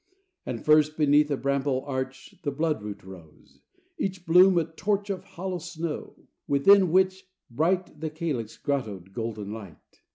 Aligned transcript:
And 0.47 0.65
first, 0.65 0.97
beneath 0.97 1.29
a 1.29 1.37
bramble 1.37 1.83
arch, 1.85 2.33
The 2.41 2.49
bloodroot 2.51 3.03
rose; 3.03 3.59
each 3.99 4.25
bloom 4.25 4.57
a 4.57 4.65
torch 4.65 5.11
Of 5.11 5.23
hollow 5.23 5.59
snow, 5.59 6.27
within 6.47 6.91
which, 6.91 7.29
bright, 7.51 7.99
The 7.99 8.09
calyx 8.09 8.57
grottoed 8.57 9.13
golden 9.13 9.53
light. 9.53 10.01